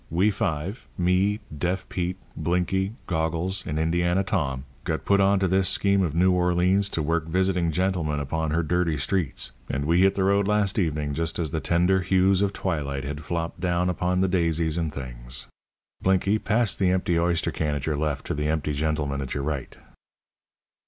[0.09, 5.69] We five me, Deaf Pete, Blinky, Goggles, and Indiana Tom got put on to this
[5.69, 10.15] scheme of Noo Orleans to work visiting gentlemen upon her dirty streets, and we hit
[10.15, 14.21] the road last evening just as the tender hues of twilight had flopped down upon
[14.21, 15.45] the daisies and things.
[16.01, 19.43] Blinky, pass the empty oyster can at your left to the empty gentleman at your
[19.43, 19.77] right."